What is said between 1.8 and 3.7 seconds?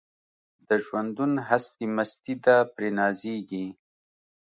مستي ده پرې نازیږي